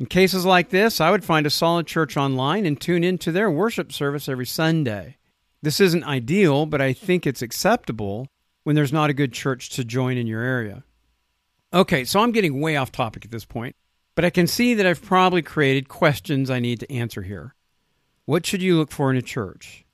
In 0.00 0.06
cases 0.06 0.44
like 0.44 0.70
this, 0.70 1.00
I 1.00 1.12
would 1.12 1.22
find 1.22 1.46
a 1.46 1.50
solid 1.50 1.86
church 1.86 2.16
online 2.16 2.66
and 2.66 2.80
tune 2.80 3.04
into 3.04 3.30
their 3.30 3.52
worship 3.52 3.92
service 3.92 4.28
every 4.28 4.46
Sunday. 4.46 5.16
This 5.62 5.78
isn't 5.78 6.02
ideal, 6.02 6.66
but 6.66 6.80
I 6.80 6.92
think 6.92 7.24
it's 7.24 7.40
acceptable 7.40 8.26
when 8.64 8.74
there's 8.74 8.92
not 8.92 9.10
a 9.10 9.14
good 9.14 9.32
church 9.32 9.70
to 9.70 9.84
join 9.84 10.16
in 10.16 10.26
your 10.26 10.42
area. 10.42 10.82
Okay, 11.72 12.04
so 12.04 12.20
I'm 12.20 12.32
getting 12.32 12.60
way 12.60 12.76
off 12.76 12.90
topic 12.90 13.24
at 13.24 13.30
this 13.30 13.44
point, 13.44 13.76
but 14.16 14.24
I 14.24 14.30
can 14.30 14.48
see 14.48 14.74
that 14.74 14.86
I've 14.86 15.02
probably 15.02 15.40
created 15.40 15.88
questions 15.88 16.50
I 16.50 16.58
need 16.58 16.80
to 16.80 16.92
answer 16.92 17.22
here. 17.22 17.54
What 18.24 18.44
should 18.44 18.60
you 18.60 18.76
look 18.76 18.90
for 18.90 19.10
in 19.10 19.16
a 19.16 19.22
church? 19.22 19.84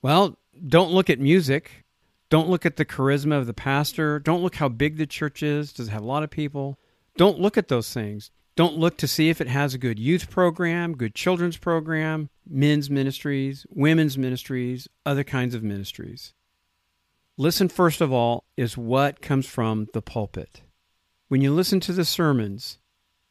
Well, 0.00 0.38
don't 0.66 0.90
look 0.90 1.10
at 1.10 1.20
music. 1.20 1.84
Don't 2.30 2.48
look 2.48 2.64
at 2.64 2.76
the 2.76 2.86
charisma 2.86 3.36
of 3.36 3.46
the 3.46 3.52
pastor. 3.52 4.18
Don't 4.18 4.42
look 4.42 4.54
how 4.54 4.70
big 4.70 4.96
the 4.96 5.06
church 5.06 5.42
is. 5.42 5.72
Does 5.72 5.88
it 5.88 5.90
have 5.90 6.02
a 6.02 6.06
lot 6.06 6.22
of 6.22 6.30
people? 6.30 6.78
Don't 7.18 7.38
look 7.38 7.58
at 7.58 7.68
those 7.68 7.92
things. 7.92 8.30
Don't 8.56 8.78
look 8.78 8.96
to 8.98 9.08
see 9.08 9.28
if 9.28 9.40
it 9.40 9.48
has 9.48 9.74
a 9.74 9.78
good 9.78 9.98
youth 9.98 10.30
program, 10.30 10.96
good 10.96 11.14
children's 11.14 11.58
program, 11.58 12.30
men's 12.48 12.88
ministries, 12.88 13.66
women's 13.68 14.16
ministries, 14.16 14.88
other 15.04 15.24
kinds 15.24 15.54
of 15.54 15.62
ministries. 15.62 16.32
Listen, 17.36 17.68
first 17.68 18.00
of 18.00 18.12
all, 18.12 18.44
is 18.56 18.76
what 18.78 19.20
comes 19.20 19.46
from 19.46 19.88
the 19.92 20.02
pulpit. 20.02 20.62
When 21.32 21.40
you 21.40 21.50
listen 21.50 21.80
to 21.80 21.94
the 21.94 22.04
sermons, 22.04 22.76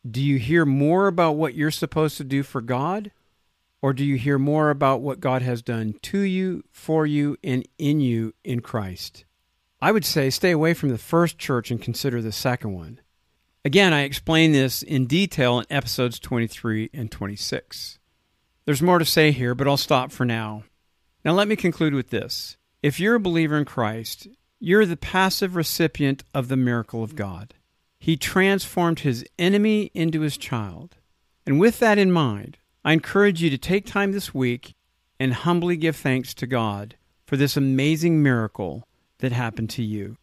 do 0.09 0.23
you 0.23 0.39
hear 0.39 0.65
more 0.65 1.05
about 1.05 1.33
what 1.33 1.53
you're 1.53 1.69
supposed 1.69 2.17
to 2.17 2.23
do 2.23 2.41
for 2.41 2.59
God? 2.59 3.11
Or 3.79 3.93
do 3.93 4.03
you 4.03 4.17
hear 4.17 4.39
more 4.39 4.71
about 4.71 5.01
what 5.01 5.19
God 5.19 5.43
has 5.43 5.61
done 5.61 5.93
to 6.01 6.21
you, 6.21 6.63
for 6.71 7.05
you, 7.05 7.37
and 7.43 7.63
in 7.77 7.99
you 7.99 8.33
in 8.43 8.61
Christ? 8.61 9.25
I 9.79 9.91
would 9.91 10.03
say 10.03 10.31
stay 10.31 10.49
away 10.49 10.73
from 10.73 10.89
the 10.89 10.97
first 10.97 11.37
church 11.37 11.69
and 11.69 11.79
consider 11.79 12.23
the 12.23 12.31
second 12.31 12.73
one. 12.73 13.01
Again, 13.63 13.93
I 13.93 14.01
explain 14.01 14.51
this 14.51 14.81
in 14.81 15.05
detail 15.05 15.59
in 15.59 15.67
episodes 15.69 16.17
23 16.17 16.89
and 16.95 17.11
26. 17.11 17.99
There's 18.65 18.81
more 18.81 18.97
to 18.97 19.05
say 19.05 19.31
here, 19.31 19.53
but 19.53 19.67
I'll 19.67 19.77
stop 19.77 20.11
for 20.11 20.25
now. 20.25 20.63
Now, 21.23 21.33
let 21.33 21.47
me 21.47 21.55
conclude 21.55 21.93
with 21.93 22.09
this. 22.09 22.57
If 22.81 22.99
you're 22.99 23.13
a 23.13 23.19
believer 23.19 23.59
in 23.59 23.65
Christ, 23.65 24.27
you're 24.59 24.87
the 24.87 24.97
passive 24.97 25.55
recipient 25.55 26.23
of 26.33 26.47
the 26.47 26.57
miracle 26.57 27.03
of 27.03 27.15
God. 27.15 27.53
He 28.01 28.17
transformed 28.17 29.01
his 29.01 29.23
enemy 29.37 29.91
into 29.93 30.21
his 30.21 30.35
child. 30.35 30.97
And 31.45 31.59
with 31.59 31.77
that 31.77 31.99
in 31.99 32.11
mind, 32.11 32.57
I 32.83 32.93
encourage 32.93 33.43
you 33.43 33.51
to 33.51 33.59
take 33.59 33.85
time 33.85 34.11
this 34.11 34.33
week 34.33 34.73
and 35.19 35.35
humbly 35.35 35.77
give 35.77 35.95
thanks 35.95 36.33
to 36.33 36.47
God 36.47 36.95
for 37.27 37.37
this 37.37 37.55
amazing 37.55 38.23
miracle 38.23 38.87
that 39.19 39.31
happened 39.31 39.69
to 39.71 39.83
you. 39.83 40.17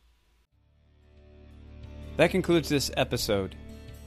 That 2.16 2.32
concludes 2.32 2.68
this 2.68 2.90
episode. 2.96 3.54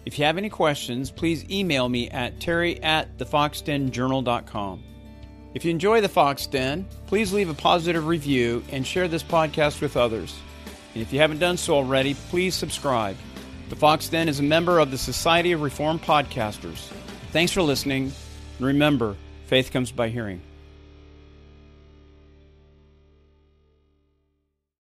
If 0.06 0.20
you 0.20 0.26
have 0.26 0.38
any 0.38 0.50
questions, 0.50 1.10
please 1.10 1.50
email 1.50 1.88
me 1.88 2.10
at 2.10 2.42
terry 2.42 2.84
at 2.84 3.18
thefoxdenjournal.com. 3.20 4.84
If 5.54 5.64
you 5.64 5.72
enjoy 5.72 6.02
the 6.02 6.10
Fox 6.10 6.46
Den, 6.46 6.86
please 7.08 7.32
leave 7.32 7.50
a 7.50 7.54
positive 7.54 8.06
review 8.06 8.66
and 8.70 8.86
share 8.86 9.08
this 9.08 9.24
podcast 9.24 9.80
with 9.80 9.96
others. 9.96 10.38
And 10.94 11.02
if 11.02 11.14
you 11.14 11.20
haven't 11.20 11.40
done 11.40 11.56
so 11.56 11.76
already, 11.76 12.16
please 12.16 12.54
subscribe. 12.54 13.16
The 13.72 13.78
Fox 13.78 14.10
Den 14.10 14.28
is 14.28 14.42
a 14.42 14.44
member 14.44 14.80
of 14.80 14.92
the 14.92 14.98
Society 14.98 15.54
of 15.54 15.62
Reformed 15.62 16.02
Podcasters. 16.02 16.92
Thanks 17.32 17.54
for 17.54 17.62
listening, 17.62 18.12
and 18.58 18.68
remember, 18.68 19.16
faith 19.46 19.72
comes 19.72 19.94
by 19.94 20.10
hearing. 20.10 20.42